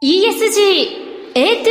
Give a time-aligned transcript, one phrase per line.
[0.00, 1.70] ESG A to Z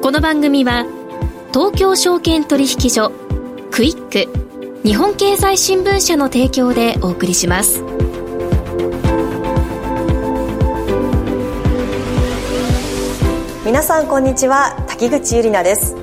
[0.00, 0.86] この番組は
[1.52, 3.12] 東京証券取引所
[3.70, 4.26] クイック
[4.82, 7.82] 日本経済新聞社の提供でお送りします。
[13.66, 14.74] 皆さんこんにちは。
[14.88, 15.94] 滝口ゆりなです。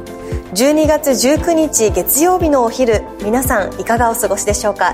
[0.53, 4.93] 12月19日月曜日のお昼皆さんいかがお過ごしでしょうか？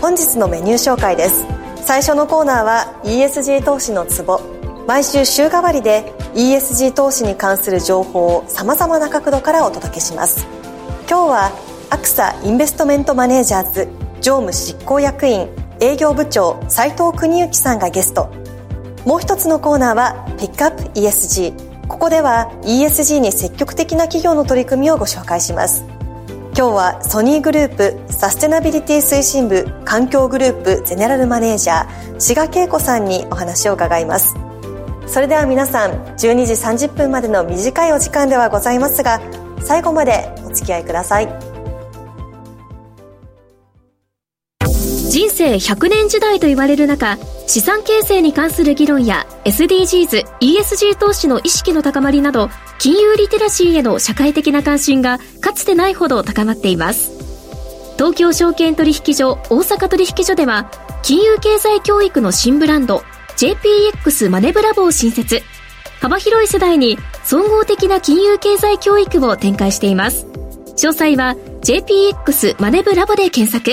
[0.00, 1.44] 本日のメニュー紹介です。
[1.84, 4.40] 最初のコーナーは ESG 投資のツボ。
[4.88, 10.46] 毎週週替わりで ESG 投資に関する情報をさまざまな角度からお届けします。
[11.06, 11.52] 今日は
[11.90, 13.88] アクサインベストメントマネージャーズ
[14.22, 18.30] 常務執行役員営業部長斉藤邦之さんがゲスト。
[19.04, 25.84] もう一つのコーナーはピックアップ ESG ここでは ESG に積極的な企業の取り組みをご紹介します。
[26.56, 34.34] 今日はソニーグループサステナビリティ推進部環境グループゼネラルマネージャー志賀恵子さんにお話を伺います。
[35.06, 39.20] それでは皆さん12時30分までの短いお時間ではございますが
[39.60, 41.49] 最後までお付き合いください。
[45.40, 57.12] 人生100年時代と言われる中資産形成に関する議論や SDGs、ESG 投資の意識の高まりなど金融リテラシーへの社会的な関心がかつてないほど高まっています。
[57.96, 60.70] 東京証券取引所大阪取引所では
[61.02, 63.02] 金融経済教育の新ブランド
[63.38, 65.40] JPX マネブラボを新設。
[66.02, 70.26] 幅広い世代に総合的な金融経済教育を展開しています。
[70.76, 73.72] 詳細は JPX マネブラボで検索。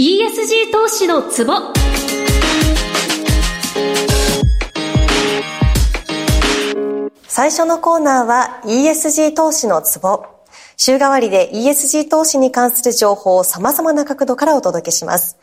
[0.00, 1.54] ESG 投資のツボ
[7.26, 10.24] 最初のコーナーは ESG 投資のツボ
[10.76, 15.36] 週替わりで ESG 投資に関する情報を様々な角度からお届けします。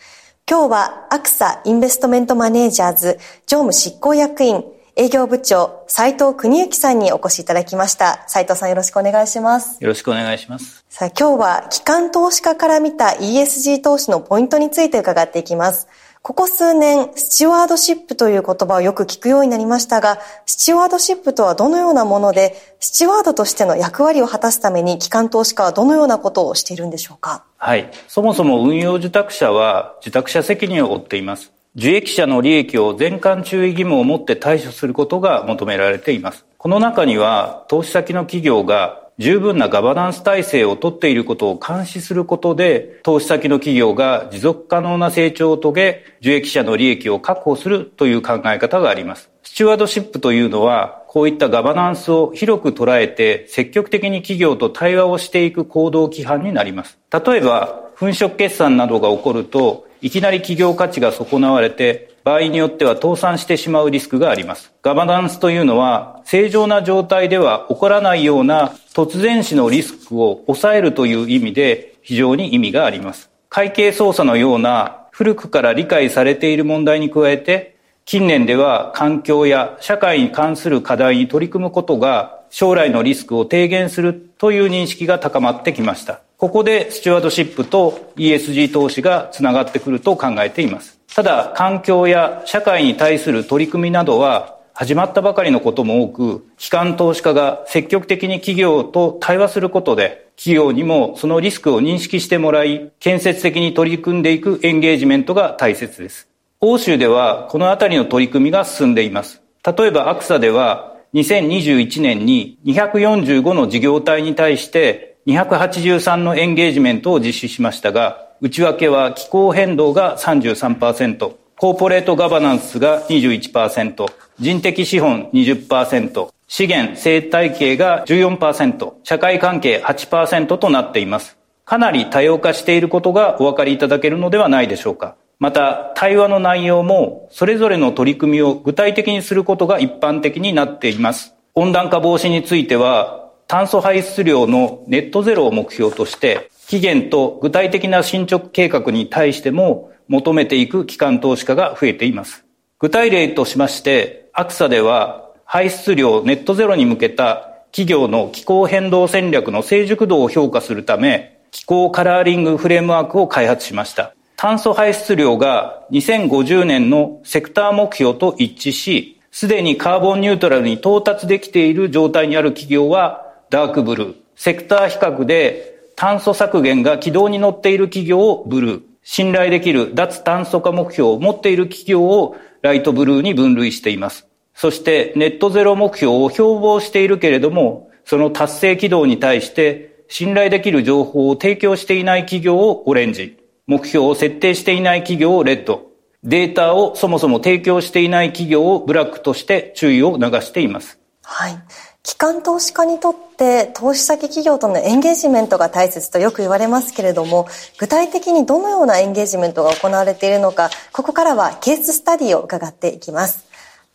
[0.49, 4.63] 今日はアクサインベストメントマネージャーズ常務執行役員
[4.97, 8.23] 営業部長斉藤邦之さんにお越しいただきました。
[8.27, 9.83] 斉藤さんよろしくお願いします。
[9.83, 10.85] よろしくお願いします。
[10.87, 15.89] さあ今日は機関投資家から見た ESG 投資のポイントについて伺っていきます。
[16.21, 27.43] ここ数年、スチュワードシップという言葉をよく聞くようになりましたが、スチュワードシップとはどのようなもので、スチュワードとしての役割を果たすために、機関投資家はどのようなことをしているんでしょうか？
[27.57, 27.91] はい。
[28.07, 31.51] そもそも運用受託者は受託者責任を負っています。
[31.77, 36.45] 受益者の利益を全館注意義務を持って対処することが求められています。
[36.57, 49.29] この中には、投資先の企業が十分なガバナンス体制をとっていることを監視することで、投資先の企業が持続可能な成長を遂げ、受益者の利益を確保するという考え方があります。
[49.43, 56.99] スチュワードシップというのは、こういったガバナンスを広く捉えて、積極的に企業と対話をしていく行動規範になります。
[57.09, 64.73] 例えば、粉飾決算などが起こると、いきなり企業価値が損なわれて、場合によっては倒産してしまうリスクがあります。
[64.81, 73.31] ガバナンスというのは、正常な状態では起こらないような突然死のリスクを抑えるという意味で非常に意味があります。
[73.47, 77.74] 会計操作のような古くから理解されている問題に加えて、
[78.05, 86.21] 近年では環境や社会に関する課題に取り組むことが将来のリスクを低減するという認識が高まってきました。
[86.37, 90.99] ここでスチュワードシップと ESG 投資がつながってくると考えています。
[91.15, 106.27] ただ、環境や社会に対する取り組みなどは始まったばかりのことも多く、機関投資家が積極的に企業と対話することで、企業にもそのリスクを認識してもらい、建設的に取り組んでいくエンゲージメントが大切です。
[106.67, 109.43] 欧州ではこのあたりの取り組みが進んでいます。
[109.63, 124.05] 例えばアクサでは2021年に245の事業体に対して283のエンゲージメントを実施しましたが、内訳は気候変動が33%、コーポレートガバナンスが21%、
[124.39, 131.37] 人的資本20%、資源生態系が14%、社会関係8%となっています。
[131.63, 135.15] かなり多様化していることがお分かりいただけるのではないでしょうか。
[135.39, 141.35] また、対話の内容も、それぞれの取り組みを具体的にすることが一般的になっています。
[141.53, 152.43] 温暖化防止については、炭素排出量のネットゼロを目標として、期限と具体的な進捗計画に対しても求めていく機関投資家が増えています。
[152.79, 164.14] 具体例としまして、アクサでは排出量ネットゼロに向けた企業の気候変動戦略の成熟度を評価するため、気候カラーリングフレームワークを開発しました。
[164.37, 174.15] 炭素排出量が2050年のセクター目標と一致し、すでにカーボンニュートラルに到達できている状態にある企業はダークブルー。
[174.35, 178.81] セクター比較で炭素削減が軌道に乗っている企業をブルー。
[179.03, 184.27] 信頼できる脱炭素化目標を持っている企業をライトブルーに分類しています。
[184.53, 193.37] そしてネットゼロ目標を標榜しているけれども、その達成軌道に対して信頼できる情報を提供していない企業をオレンジ。
[193.67, 195.87] 目標を設定していない企業をレッド、
[196.23, 200.99] データをそもそも提供していない企業をブラックとして注意を流しています。
[201.23, 201.57] はい。
[202.03, 207.47] 機関投資家にとって投資先企業とのエンゲージメントが大切とよく言われますけれども、
[207.79, 213.44] 具体的にどのようなエンゲージメントが行われているのか、ここからはケーススタディを伺っていきます。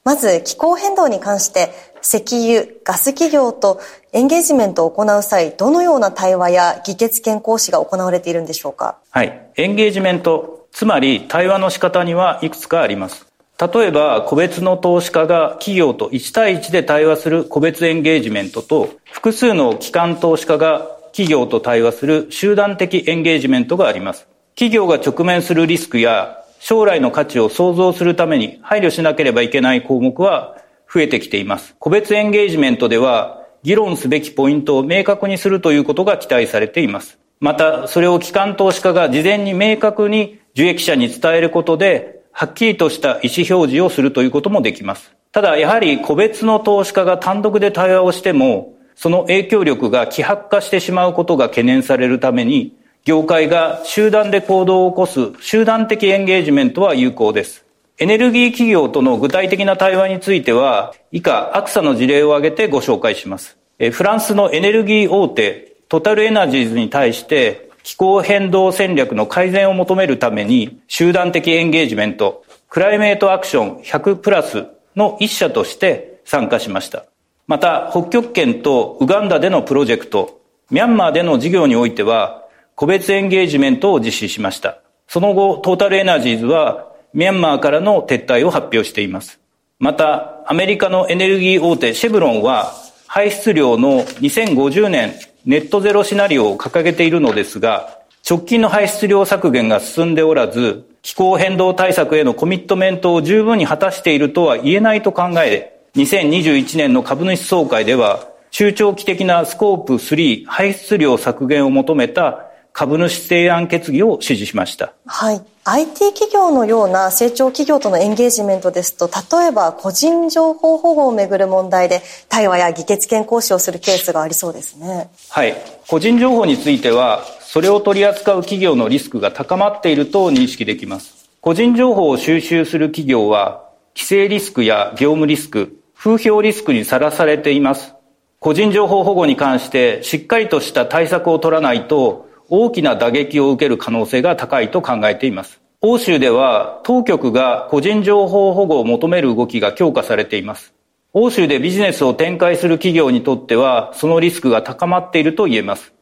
[0.04, 1.70] まず気候変動に関して
[2.02, 3.80] 石油、ガス企業と
[4.12, 8.98] エンゲージメントを行う際、どのような対話や議決権行使が行われているんでしょうか？
[9.10, 9.50] はい。
[9.56, 13.26] エンゲージメント、つまり対話の仕方にはいくつかあります。
[13.60, 20.78] 例えば、個別の投資家が企業と1対1で対話する個別エンゲージメントと、複数の機関投資家が
[21.12, 24.26] 企業と対話する集団的エンゲージメントがあります。
[24.54, 30.58] 企業が直面するリスクや将来の価値を創造するために配慮しなければいけない項目は
[30.92, 31.74] 増えてきています。
[31.78, 37.18] 個別エンゲージメントでは議論すべきポイントを明確にするということが期待されています。
[37.40, 45.14] また、それを機関投資家が事前に明確に受益者に伝えることで、はっきりとした意思表示をするということもできます。
[45.32, 52.74] ただ、やはり個別の投資家が単独で対話をしても、その影響力が希薄化してしまうことが懸念されるために、
[53.04, 57.64] 業界が集団で行動を起こす集団的エンゲージメントは有効です。
[57.98, 63.58] エネルギー企業との具体的な対話については、以下、アクサの事例を挙げてご紹介します。
[63.92, 74.66] フランスのエネルギー大手、トタルエナジーズに対して、気候変動戦略の改善を求めるために、集団的エンゲージメント、クライメートアクション100プラス
[74.96, 77.04] の一社として参加しました。
[77.46, 82.39] また、北極圏とウガンダでのプロジェクト、ミャンマーでの事業においては、
[82.80, 84.78] 個別エンゲージメントを実施しました。
[85.06, 89.38] その後、トータルエナジーズは、ミャンマーからの撤退を発表しています。
[89.78, 92.72] また、アメリカのエネルギー大手シェブロンは、
[93.06, 95.12] 排出量の2050年
[95.44, 114.92] ネットゼロシナリオを掲げているのですが、直近の排出量削減が進んでおらず、気候変動対策へのコミットメントを十分に果たしているとは言えないと考え、2021年の株主総会では、中長期的なスコープ3排出量削減を求めた株主提案決議を指示しました。
[115.06, 115.42] はい。
[115.64, 125.10] IT 企業のような成長企業とのエンゲージメントですと、例えば個人情報保護をめぐる問題で対話や議決権行使をするケースがありそうですね。
[125.28, 125.54] はい。
[125.86, 131.28] 個人情報については、それを取り扱う企業のリスクが高まっていると認識できます。
[131.40, 133.64] 個人情報を収集する企業は、
[133.94, 137.94] 規制リスクや業務リスク、風評リスクにさらされています。
[138.38, 145.60] 個人情報保護に関してしっかりとした対策を取らないと、大きな打撃を受ける可能性が高いと考えています。
[145.80, 150.74] 欧州では当局が個人情報保護を求める動きが強化されています。
[151.12, 155.94] 欧州でビジネスを展開する企業にとってはそのリスクが高まっていると言えます。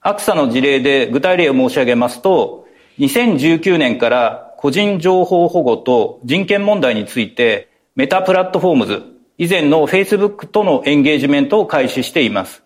[0.00, 2.66] アクサの事例で具体例を申し上げますと、
[2.98, 9.02] 2019年から個人情報保護と人権問題についてメタプラットフォームズ、
[9.38, 12.62] 以前の Facebook とのエンゲージメントを開始しています。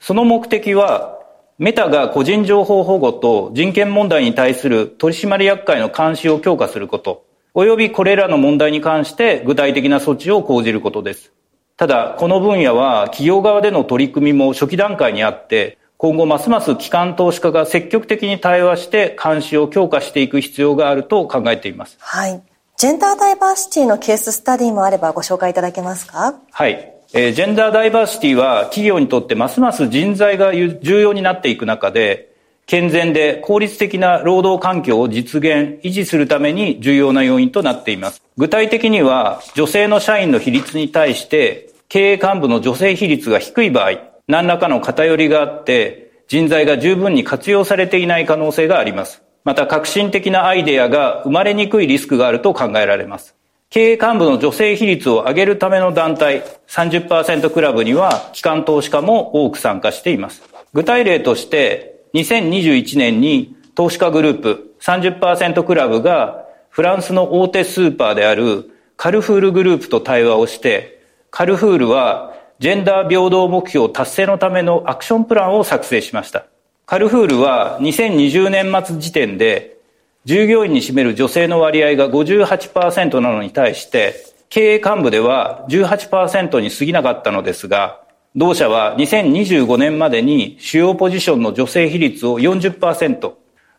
[0.00, 1.17] その目的は
[1.58, 11.32] メタが個人情報保護と人権問題に対する取締役会の監視を強化すること、及びこれらの問題に関して具体的な措置を講じることです。
[11.76, 21.96] ただ、この分野は企業側での取り組みも初期段階にあって、今後ますます機関投資家が積極的に対話して監視を強化していく必要があると考えています。
[21.98, 22.40] はい。
[22.76, 26.36] ジェンダーダイバーシティのケーススタディもあればご紹介いただけますか？
[26.52, 26.97] はい。
[27.14, 32.34] えー、ジェンダーダイバーシティは企業にとってますます人材が重要になっていく中で、
[32.66, 38.22] 健全で効率的な労働環境を実現、維持するために重要な要因となっています。
[38.36, 43.92] 具体的には、女性の社員の比率に対して、経営幹部の女性比率が低い場合、
[44.26, 49.22] 何らかの偏りがあって、人材が十分に活用されていない可能性があります。
[49.44, 53.34] また革新的なアイデアが生まれにくいリスクがあると考えられます。
[53.70, 60.42] 経営幹部の女性比率を上げるための団体30%クラブには機関投資家も多く参加しています。
[60.72, 76.46] 具体例として2021年に投資家グループ30%クラブがフランスの大手スーパーであるカルフールグループと対話をしてカルフールはジェンダー平等目標達成のためのアクションプランを作成しました。
[76.86, 79.77] カルフールは2020年末時点で
[80.24, 84.14] 従業員に占める女性の割合が58%なのに対して
[84.50, 88.00] 経営幹部では18%に過ぎなかったのですが
[88.36, 93.32] 同社は2025年までに主要ポジションの女性比率を40%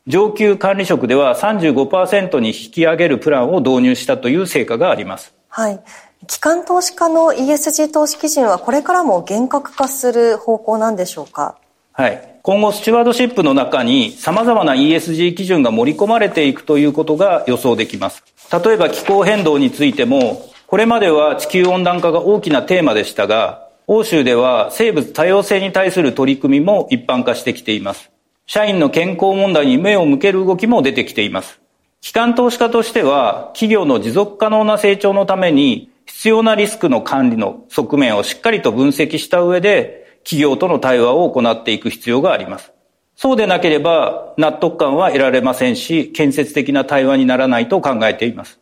[0.08, 5.34] 上級管理職では35%に引き上げるプランを導入したという成果があります。
[5.50, 5.79] はい。
[6.25, 11.58] 機関投資家の ESG 投資基準はこれからも厳格化する方向なんでしょうか？
[12.00, 12.39] はい。
[12.44, 18.24] 今後、スチュワードシップの中に様々な ESG 基準が盛り込まれていくということが予想できます。
[18.63, 28.10] 例えば気候変動についても、これまでは地球温暖化が大きなテーマでしたが、欧州では生物多様性に対する取り組みも一般化してきています。
[28.46, 31.60] 社員の健康問題に目を向ける動きも出てきています。
[32.00, 42.72] 機関投資家としては、企業の持続可能な成長のために必要なリスクの管理の側面をしっかりと分析した上で、企業との対話を行っていく必要があります。
[43.16, 48.60] そうでなければ納得感は得られませんし、建設的な対話にならないと考えています。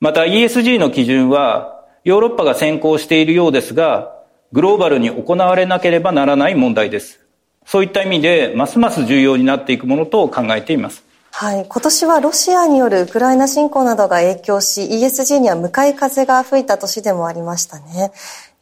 [0.00, 4.16] また ESG の基準はヨーロッパが先行しているようですが、
[4.52, 7.20] グローバルに行われなければならない問題です。
[7.66, 11.04] そういった意味で、ますます重要になっていくものと考えています。
[11.32, 11.66] はい。
[11.68, 18.12] 今年はロシアによるウクライナ侵攻などが影響し、ESG には向かい風が吹いた年でもありましたね。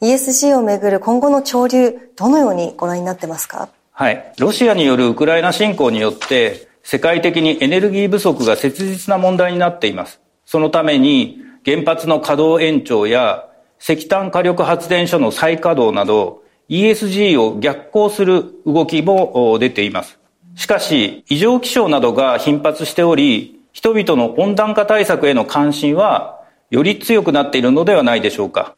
[0.03, 3.69] ESG をめぐる今後の潮流、どのようにご覧になってますか？
[3.93, 4.33] はい。
[4.39, 10.21] ロシアによるウクライナ侵攻によって、世界的にエネルギー不足が切実な問題になっています。
[10.45, 13.49] そのために、原発の稼働延長や
[13.81, 20.19] 石炭火力発電所の再稼働など、ESG を逆行する動きも出ています。
[20.57, 28.77] しかし、異常気象などが頻発しており、人々の温暖化対策への関心は、より強くなっているのではないでしょうか。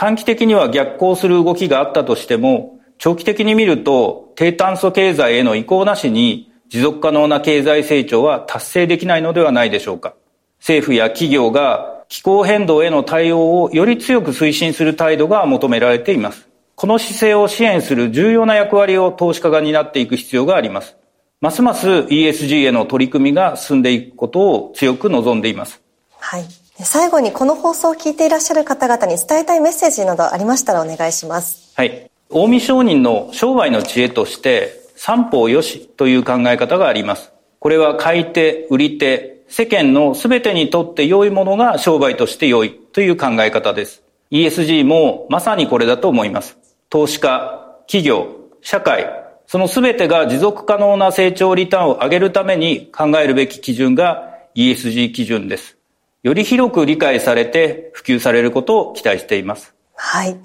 [0.00, 10.14] 短期的には逆行する動きがあったとしても、長期的に見ると低炭素経済への移行なしに持続可能な経済成長は達成できないのではないでしょうか。
[10.58, 16.48] 政府や企業が気候変動への対応をより強く推進する態度が求められています。
[16.76, 20.96] この姿勢を支援する重要な役割を投資家が担っていく必要があります。
[21.42, 25.82] ますます ESG への取り組みが進んでいくことを強く望んでいます。
[26.18, 26.59] はい。
[26.84, 31.72] 最後にこの放送を聞いていらっしゃる方々に伝えたいメッセージなどありましたらお願いします。
[31.76, 32.10] はい。
[32.30, 37.32] 近江商人の商売の知恵として、三方よしという考え方があります。
[37.58, 44.02] これは買い手、売り手、世間の全てにとって良いものが商売として良いという考え方です。
[44.30, 46.56] ESG もまさにこれだと思います。
[46.88, 48.28] 投資家、企業、
[48.62, 49.10] 社会、
[49.46, 55.79] その全てが持続可能な成長リターンを上げるために考えるべき基準が ESG 基準です。
[56.22, 59.74] より広く理解されて普及されることを期待しています。
[59.94, 60.36] はい。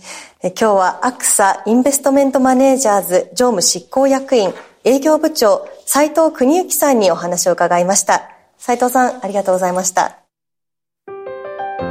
[0.41, 4.53] 今日はアクサインベストメントマネージャーズ常務執行役員
[4.83, 8.29] 営業部長斉藤邦之さんにお話を伺いました。
[8.57, 10.19] 斉藤さん、ありがとうございました。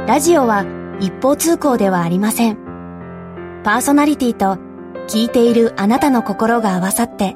[0.07, 0.65] ラジオは
[0.99, 2.55] 一方通行ではありません。
[3.63, 4.57] パーソナリティと
[5.07, 7.35] 聞いているあなたの心が合わさって、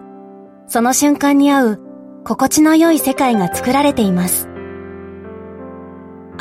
[0.68, 1.82] その瞬間に合う
[2.26, 4.49] 心地の良い世界が作られています。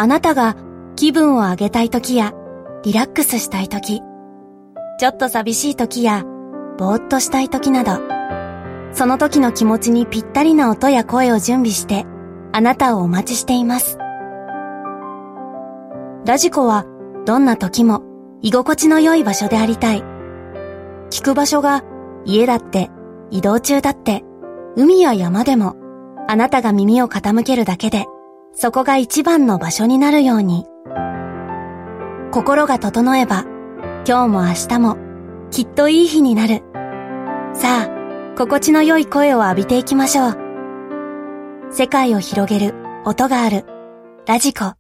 [0.00, 0.55] あなたが
[0.95, 2.33] 気分を上げたい時や
[2.85, 4.00] リラックスしたい時、
[5.00, 6.25] ちょっと寂しい時や
[6.78, 7.99] ぼーっとしたい時など、
[8.95, 12.07] その時の気持ちにぴったりな音や声を準備して
[12.52, 13.99] あなたをお待ちしています。
[16.25, 16.85] ラジコは
[17.26, 18.05] どんな時も
[18.40, 20.05] 居心地の良い場所でありたい。
[21.11, 21.83] 聞く場所が
[22.25, 22.88] 家だって
[23.33, 24.23] 移動中だって
[24.76, 25.75] 海や山でも
[26.28, 28.07] あなたが耳を傾けるだけで
[28.55, 30.67] そこが一番の場所になるように。
[32.33, 33.45] 心が整えば、
[34.07, 34.97] 今日も明日も
[35.50, 36.62] きっといい日になる。
[37.55, 40.38] さあ、心地の良い声を浴びていきましょう。
[41.71, 42.75] 世界を広げる
[43.05, 43.64] 音がある。
[44.26, 44.73] ラジコ。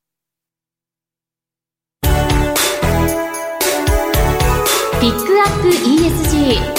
[5.00, 6.77] ピックアップ ESG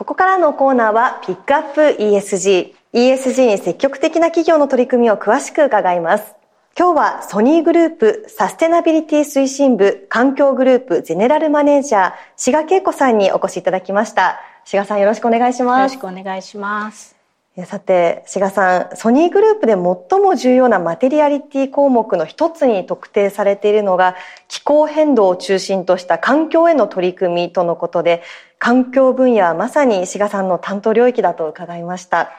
[0.00, 2.72] ここからのコーナーはピックアップ ESG。
[2.94, 6.36] ESG に積極的な企業の取り組みを詳しく伺います。
[6.74, 14.40] 今日はソニーグループサステナビリティ推進部環境グループゼネラルマネージャー志賀恵子さんにお越しいただきました。
[14.64, 15.78] 志賀さんよろしくお願いします。
[15.80, 17.19] よろしくお願いします。
[17.66, 24.16] さて、志賀さん、ソニーグループで最も重要なマテリアリティ項目の一つに特定されているのが、
[24.48, 28.22] 気候変動を中心とした環境への取り組みとのことで、
[28.58, 32.30] 環境分野はまさに志賀さんの担当領域だと伺いました。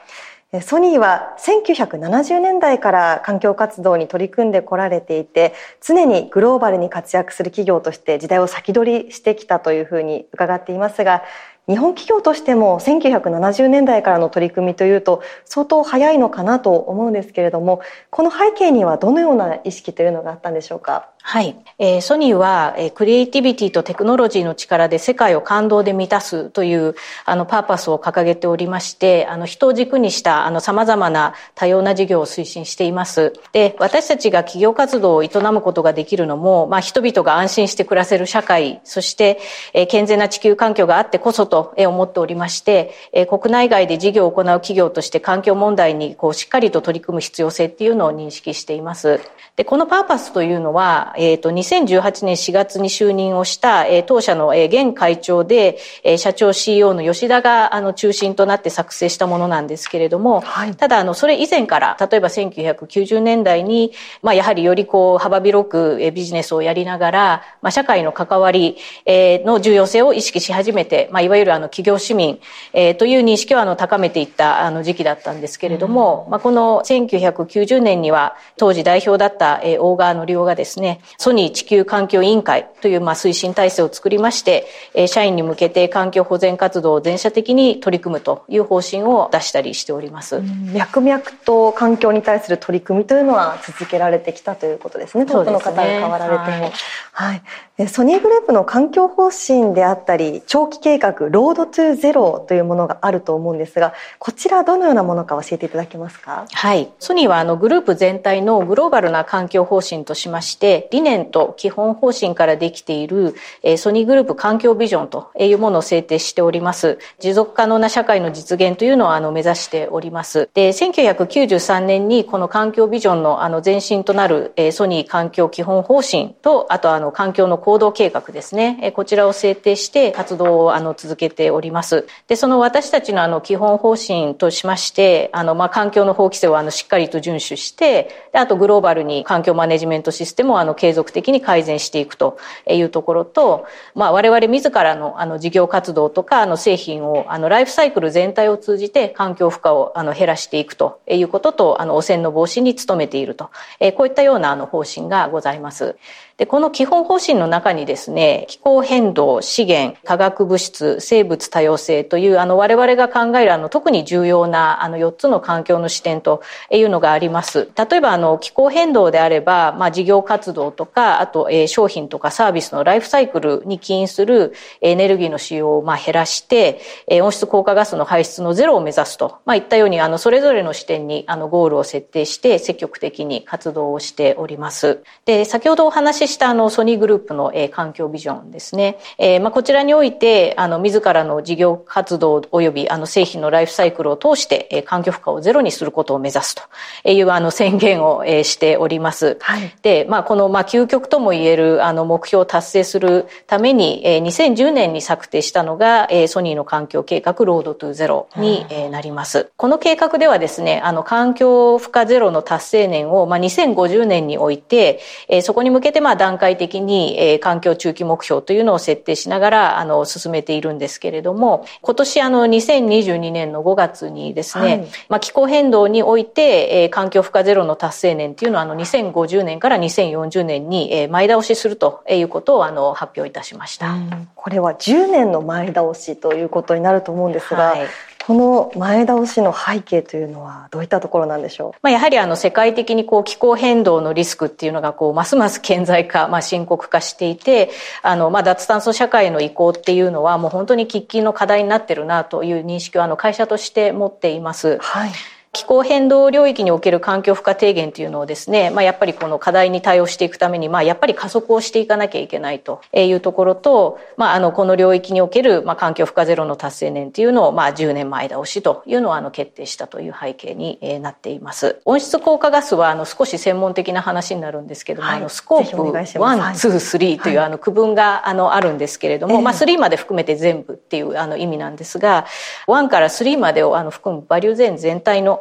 [0.59, 11.23] ソニーは1970年代から環境活動に取り組んでこられていて、常にグローバルに活躍する企業として時代を先取りしてきたというふうに伺っていますが、
[11.69, 21.10] 日本企業としても1970年代からの取り組みというと相当早いのかなと思うんですけれどもこの背景にはどのような意識というのがあったんでしょうか？
[21.23, 21.55] はい。
[21.77, 33.33] えー、ソニーは、えー、クリエイティビティとテクノロジーの力で世界を感動で満たすという、あの、パーパスを掲げておりまして、あの、人を軸にした、あの、様々な多様な事業を推進しています。
[33.53, 39.39] で、私たちが企業活動を営むことができるのも、まあ、人々が安心して暮らせる社会、そして、
[39.73, 49.21] えー、健全な地球環境があってこそと、え、思っておりまして、えー、国内外で事業を行う企業として環境問題に、こう、しっかりと取り組む必要性っていうのを認識しています。
[49.55, 63.91] で、このパーパスというのは、えっ、ー、と、2018年4月に就任をした、えー、当社の、えー、現会長で、えー、社長 CEO の吉田が、あの、中心となって作成したものなんですけれども、はい、ただ、あの、それ以前から、例えば1990年代に、
[64.21, 72.39] まあ、やはりよりこう、幅広く、えー、ビジネスをやりながら、まあ、社会の関わり、えー、の重要性を意識し始めて、まあ、いわゆるあの、企業市民、
[72.73, 90.41] えー、という認識をあの、高めていったあの、時期だったんですけれども、うん、まあ、この1990年には、当時代表だった、えー、大川のりおがですね、ソニー地球環境委員会という、まあ、推進体制を作りまして、えー、社員に向けて環境保全活動を全社的に取り組むという方針を出したりしております。
[90.73, 95.25] 脈々と環境に対する取り組みというのは続けられてきたということですね。
[95.25, 96.63] トップの方が変わられても。
[96.65, 96.71] はい、
[97.13, 97.41] はい
[97.87, 106.45] ソニーグループの環境方針であったり、長期計画、ロードトゥゼロというものがあると思うんですが、こちらどのようなものか教えていただけますか？
[106.51, 106.91] はい。
[106.99, 116.99] ソニーはあのグループ全体のグローバルな環境方針としまして、理念と基本方針からできている、えソニーグループ環境ビジョンというものを制定しております。
[117.19, 120.49] 持続可能な社会の実現というのをあの目指しております。
[120.53, 132.05] で、1993年にこの環境ビジョンのあの前身となる、えソニー環境基本方針と、あとあの環境の行動計画ですね、こちらを制定して活動をあの続けております。
[132.27, 153.51] で、その私たちのあの基本方針としまして、あの、まあ、環境の法規制をあのしっかりと遵守して、で、あとグローバルに環境マネジメントシステムをあの継続的に改善していくというところと、まあ、我々自らのあの事業活動とかあの製品をあのライフサイクル全体を通じて環境負荷をあの減らしていくということと、あの汚染の防止に努めていると、
[153.95, 155.95] こういったようなあの方針がございます。
[156.41, 166.41] で、この基本方針の中にですね、気候変動、資源、化学物質、生物多様性という、あの、我々が考えるあの、特に重要なあの、4つの環境の視点と
[166.71, 167.69] いうのがあります。
[167.77, 185.03] 例えば、あの、気候変動であれば、まあ、事業活動とか、あと、えー、商品とかサービスのライフサイクルに起因するエネルギーの使用を、まあ、減らして、えー、温室効果ガスの排出のゼロを目指すと、まあ、いったように、あの、それぞれの視点に、あの、ゴールを設定して、積極的に活動をしております。
[185.25, 188.97] で、先ほどお話ししたあのソニーグループの、えー、環境ビジョンですね。
[189.17, 196.63] えー、まあ、こちらにおいて、あの、自らの事業活動及びあの製品のライフサイクルを通して、えー、環境負荷をゼロにすることを目指すと
[197.09, 199.37] いうあの宣言を、えー、しております。
[199.41, 209.51] はい、で、まあ、この、まあ、究極とも言えるあの目標を達成するために、えー、2010年に策定したのが、えー、ソニーの環境計画ロードトゥゼロに、えー、なります。
[209.57, 233.95] この計画ではですね、あの、環境負荷ゼロの達成年を、まあ、2050年において、えー、そこに向けて、まあ、段階的に、えー、環境中期目標というのを設定しながら、あの、進めているんですけれども、今年あの、2022年の5月にですね、はい、まあ、気候変動において、えー、環境負荷ゼロの達成年っていうのは、あの、2050年から2040年に、えー、前倒しするということを、あの、発表いたしました。
[234.35, 237.87] これは10年の前倒しということになると思うんですが、はい、
[238.25, 241.79] この前倒しの背景というのはどういったところなんでしょう？
[241.81, 247.71] まあやはりあの世界的にこう気候変動のリスクっていうのがこうますます顕在化、まあ深刻化していて、
[248.03, 254.77] あのまあ脱炭素社会の移行っていうのはもう本当に喫緊の課題になってるなという認識をあの会社として持っています。
[254.79, 255.11] はい。
[255.53, 271.81] 気候変動領域における環境負荷低減というのをですね、まあ、やっぱりこの課題に対応していくために、まあ、やっぱり加速をしていかなきゃいけないというところと、まあ、あの、この領域における、まあ、環境負荷ゼロの達成年というのを、まあ、10年前倒しというのを、あの、決定したという背景になっています。
[271.83, 282.25] 温室効果ガスは、あの、少し専門的な話になるんですけども、はい、あの、スコープ1、2、3という、あの、区分が、あの、あるんですけれども、まあ、3まで含めて全部っていう、あの、意味なんですが、
[282.67, 285.40] 1から3までを、あの、含むバリューゼン全体の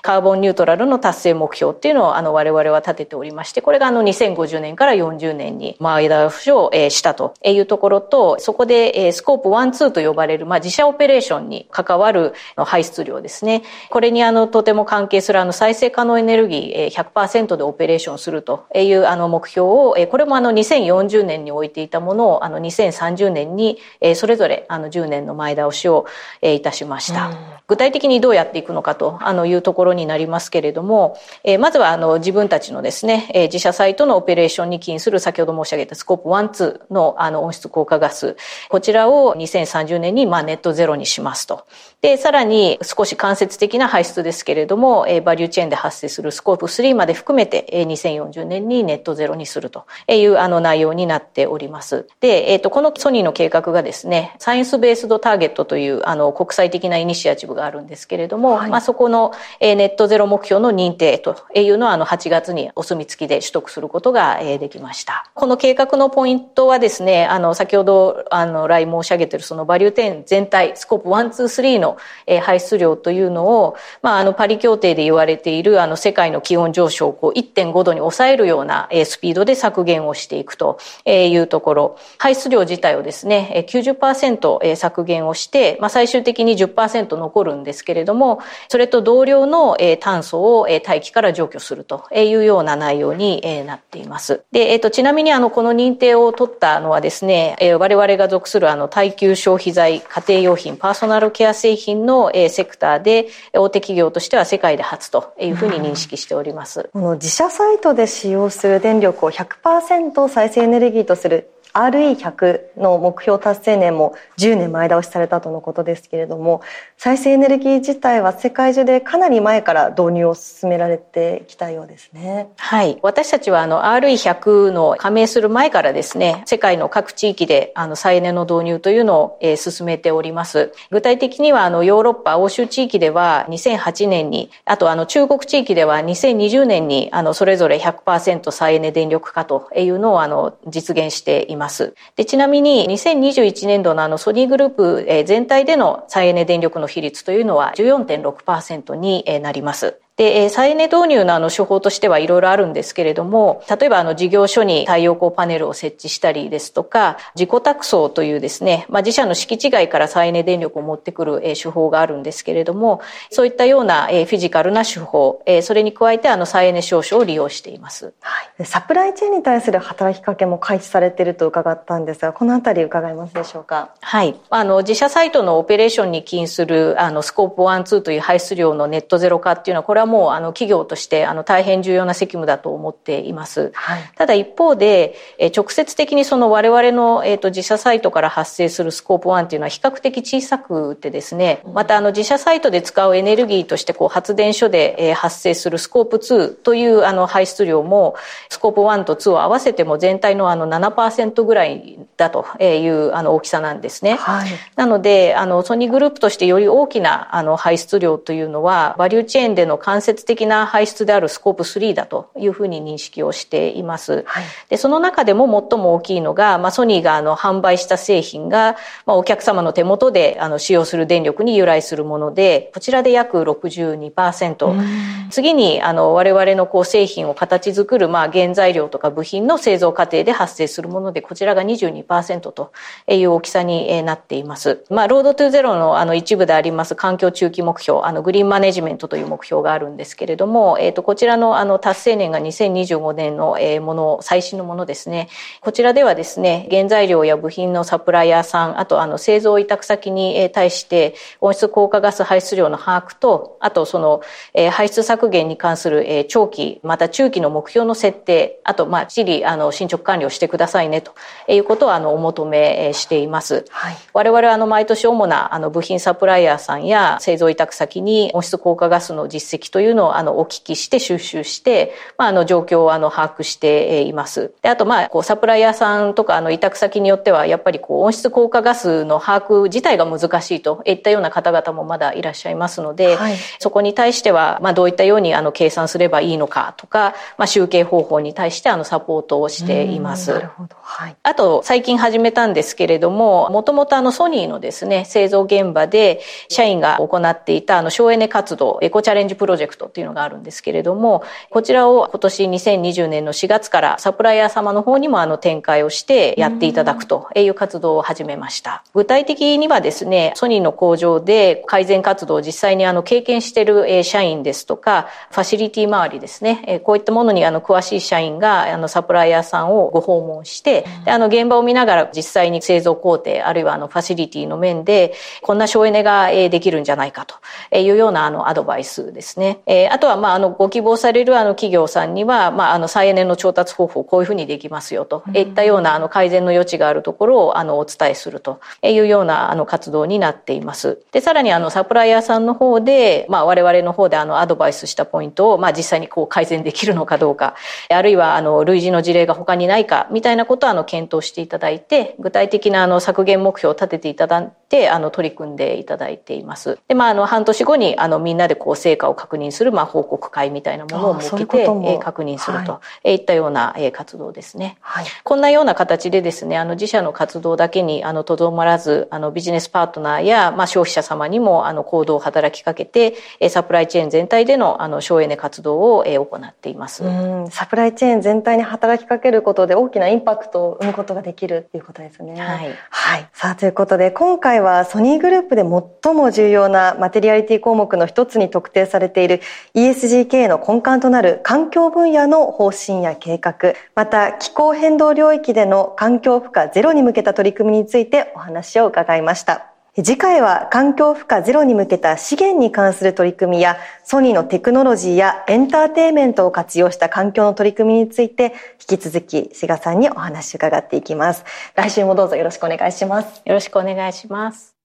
[0.01, 13.63] カーボンニュートラルの達成目標っていうのをあの我々は立てておりまして、これがあの2050年から40年に前倒しをしたというところと、そこでスコープ1、2と呼ばれるまあ自社オペレーションに関わる排出量ですね。
[13.89, 23.77] これにあのとても関係するあの再生可能エネルギー100%でオペレーションするというあの目標を、これもあの2040年に置いていたものをあの2030年に
[24.15, 26.05] それぞれあの10年の前倒しを
[26.41, 27.31] いたしました。
[27.67, 38.35] 具体的にどうやっていくのかというところろになりますけれども、えー、まずはあの自分たちのですね、えー、自社サイトのオペレーションに起因する先ほど申し上げたスコープ1、2のあの温室効果ガス、
[38.69, 41.65] こちらを2030年にまあネットゼロにしますと。
[42.01, 52.07] で、さらに少し間接的な排出ですけれども、えー、バリューチェーンで発生するスコープ3まで含めて、えー、2040年にネットゼロにするというあの内容になっております。
[52.19, 65.25] で、えっ、ー、と、このソニーの計画がですね、サイエンスベースドターゲットというあの国際的なイニシアチブがあるんですけれども、はい、まあそこの、えー、ネットゼロ目標の認定というのは、あの、8月にお墨付きで取得することができました。
[65.33, 71.97] この計画のポイントはですね、あの、先ほど、あの、来申し上げているそのバリュー10全体、スコープ1、2、3の
[72.43, 94.43] 排出量というのを、まあ、あの、パリ協定で言われている、あの、世界の気温上昇をこう1.5度に抑えるようなスピードで削減をしていくというところ、排出量自体をですね、90%削減をして、まあ、最終的に10%残るんですけれども、それと同量の炭素を大気から除去するというような内容になっています。
[94.51, 106.89] で、えっ、と、ちなみにあの、この認定を取ったのはですね、我々が属するあの、耐久消費財、家庭用品、パーソナルケア製品のセクターで、大手企業としては世界で初というふうに認識しております。
[106.93, 116.61] この自社サイトで使用する電力を100%再生エネルギーとする RE100 の目標達成年も10年前倒しされたとのことですけれども
[116.97, 122.49] 再生エネルギー自体は世界中でかなり前から導入を進められてきたようですね。
[122.57, 122.99] はい。
[123.01, 130.71] 私たちはあの RE100 の加盟する前からですね、世界の各地域であの再エネの導入というのを、えー、進めております。
[130.91, 141.60] 具体的にはあのヨーロッパ、欧州地域では2008年に、あとあの中国地域では2020年にあのそれぞれ100%再エネ電力化というのをあの実現しています。
[141.61, 141.93] ます。
[142.15, 149.99] で、ちなみに2021年度のあのソニーグループ全体での再エネ電力の比率というのは14.6%になります。
[150.21, 168.13] で、再エネ導入のあの手法としてはいろいろあるんですけれども、例えばあの事業所に太陽光パネルを設置したりですとか、自己託送というですね、まあ、自社の敷地外から再エネ電力を持ってくる手法があるんですけれども、そういったようなフィジカルな手法、それに加えてあの再エネ証書を利用しています。
[168.19, 168.65] はい。
[168.67, 173.89] サプライチェーンに対する働きかけも開始されていると伺ったんですが、このあたり伺いますでしょうか？
[174.01, 174.35] はい。
[174.51, 183.71] あの、自社サイトのオペレーションに起因するあのスコープ1、2という排出量のネットゼロ化っていうのは、これはもうあの企業としてあの大変重要な責務だと思っています。
[183.73, 198.15] はい、ただ一方で、え直接的にその我々の、えーと、自社サイトから発生するスコープ1っていうのは比較的小さくてですね、またあの自社サイトで使うエネルギーとしてこう発電所で、え発生するスコープ2というあの排出量も
[198.49, 204.15] スコープ1と2を合わせても全体のあの7%ぐらいだというあの大きさなんですね。
[204.15, 214.23] はい、なのであのソニーグループとしてより大きなあの排出量というのはバリューチェーンでの間接的的な排出であるスコープ3だというふうに認識をしています。
[214.25, 224.81] はい、でその中でも最も大きいのが、まあ、ソニーがあの販売した製品が、まあ、お客様の手元であの使用する電力に由来するもので、こちらで約62%。
[225.29, 232.71] 次にあの我々のこう製品を形作る、まあ、原材料とか部品の製造過程で発生するもので、こちらが22%と
[233.07, 234.83] いう大きさになっています。
[234.89, 245.27] まあ、ロードトゥゼロのあの一部であります環境中期目標、あのグリーンマネジメントという目標があるんですけれども、えっ、ー、と、こちらのあの達成年が2025年の、えー、もの、最新のものですね。
[245.59, 254.21] こちらではですね、原材料や部品のサプライヤーさん、あとあの製造委託先に対して温室効果ガス排出量の把握と、あとその、
[254.53, 261.13] えー、排出削減に関する、えー、長期、また中期の目標の設定、あと、まあ、地理、あの、進捗管理をしてくださいねと
[261.47, 263.65] いうことをあの、お求めしています。
[263.69, 274.53] はい、我々あの、毎年主なあの、部品サプライヤーさんや製造委託先に温室効果ガスの実績というのをあの、お聞きして収集して、まあ、あの、状況をあの、把握しています。
[274.61, 290.33] で、あと、まあ、こう、サプライヤーさんとかあの、委託先によっては、やっぱりこう、温室効果ガスの把握自体が難しいといったような方々もまだいらっしゃいますので、はい、そこに対しては、まあ、どういったようにあの、計算すればいいのかとか、まあ、集計方法に対してあの、サポートをしています。
[290.33, 290.75] なるほど。
[290.93, 291.15] はい。
[291.23, 308.83] あと、最近始めたんですけれども、もともとあの、ソニーのですね、製造現場で、社員が行っていたあの、省エネ活動、エコチャレンジプロジェクトっていうのがあるんですけれども、こちらを今年2020年の4月からサプライヤー様の方にもあの、展開をしてやっていただくという活動を始めました。
[308.93, 327.35] 具体的にはですね、ソニーの工場で改善活動を実際にあの、経験している社員ですとか、ファシリティ周りですね、こういったものにあの、詳しい社員があの、サプライヤーさんをご訪問して、であの、現場を見ながら実際に製造工程、あるいはあの、ファシリティの面で、こんな省エネができるんじゃないかと
[327.77, 329.61] いうようなあの、アドバイスですね。
[329.91, 340.99] あとは、まあ、あの、ご希望されるあの、企業さんには、まあ、あの、再エネの調達方法、こういうふうにできますよと、いったようなあの、改善の余地があるところをあの、お伝えするというようなあの、活動になっています。
[341.11, 347.55] で、さらにあの、サプライヤーさんの方で、まあ、我々の方であの、アドバイスしたポイントを、まあ、実際にこう、改善できるのかどうか、
[347.89, 356.79] あるいはあの、類似の事例が他にないか、みたいなことをあの、検討していただいて、具体的なあの、削減目標を立てていただて、あの、取り組んでいただいています。
[356.87, 364.77] で、まあ、あの、半年後にあの、みんなでこう、成果を確認する、まあ、報告会みたいなものを設けて、うう確認すると、はい、いったような活動ですね。
[364.79, 373.15] はい、こんなような形でですね、あの、自社の活動だけに、あの、とどまらず、あの、ビジネスパートナーや、まあ、消費者様にも、あの、行動を働きかけて、
[373.49, 377.03] サプライチェーン全体での、あの、省エネ活動を行っています。
[377.49, 382.39] サプライチェーン全体に働きかけることで大きなインパクトを生むことができるっていうことですね。
[382.39, 382.75] はい。
[382.89, 383.29] はい。
[383.33, 389.41] さあ、ということで、今回はソニーグループで最も重要なマテリアリティ項目の一つに特定されている
[389.75, 399.70] ESG 経営の根幹となる環境分野の方針や計画、また気候変動領域での環境負荷ゼロに向けた取り組みについてお話を伺いました。
[399.93, 408.53] 次回は環境負荷ゼロに向けた資源に関する取り組みやソニーのテクノロジーやエンターテイメントを活用した環境の取り組みについて
[408.89, 411.43] 引き続き志賀さんにお話を伺っていきます。
[411.75, 413.41] 来週もどうぞよろしくお願いします。
[413.43, 414.77] よろしくお願いします。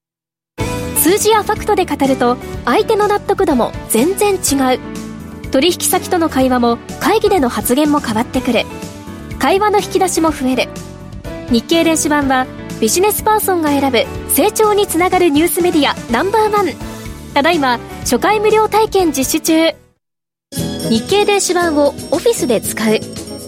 [0.97, 4.79] 数字やファクトで語ると相手の納得度も全然違う。
[5.51, 8.63] 取引先との会話も会議での発言も変わってくる。
[9.39, 10.69] 会話の引き出しも増える。
[11.49, 12.45] 日経電子版は
[12.79, 16.67] ビジネスパーソンが選ぶ成長につながるニュースメディアナンバーワン。
[17.33, 19.75] ただいま初回無料体験実施中。
[20.89, 22.99] 日経電子版をオフィスで使う。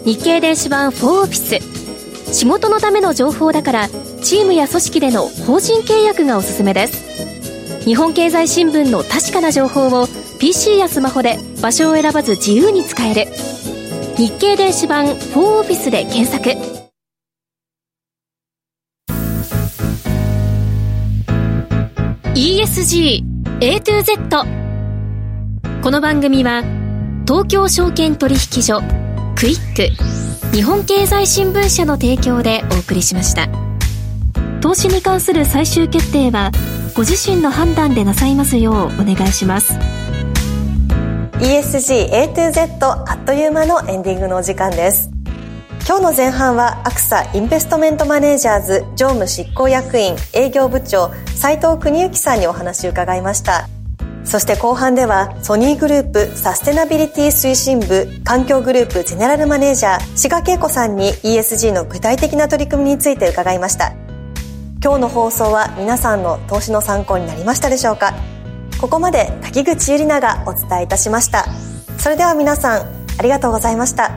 [0.04, 2.34] 日経電子版4オフィス。
[2.34, 3.90] 仕事のための情報だから
[4.22, 7.84] チームや組織での法人契約がおすすめです。
[7.86, 10.08] 日本経済新聞の確かな情報を
[10.40, 13.26] PC やスマホで場所を選ばず自由に使える。
[14.18, 16.79] 日経電子版4オフィスで検索。
[22.42, 23.22] ESG
[23.60, 24.46] A to Z
[25.84, 26.64] この番組は
[27.28, 28.80] 東京証券取引所
[29.36, 33.50] クイック日本経済新聞社の提供でお送りしました。
[34.62, 36.52] 投資に関する最終決定は
[36.96, 39.78] ご自身の判断でなさいますようお願いします。
[41.40, 45.09] ESG A to Z あっという間のエンディングのお時間です。
[45.90, 53.68] 今日の前半はアクサインベストメントマネージャーズ常務執行役員営業部長斉藤邦之さんにお話を伺いました。
[54.24, 63.92] そして後半ではソニーグループサステナビリティ推進部環境グループゼネラルマネージャー志賀恵子さんに ESG の具体的な取り組みについて伺いました。
[64.84, 68.14] 今日の放送は皆さんの投資の参考になりましたでしょうか？
[68.80, 71.48] ここまで滝口ゆりながお伝えいたしました。
[71.98, 72.82] それでは皆さん
[73.18, 74.12] ありがとうございました。